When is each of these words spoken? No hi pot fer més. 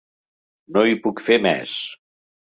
No 0.77 0.83
hi 0.91 0.95
pot 1.03 1.21
fer 1.27 1.37
més. 1.47 1.75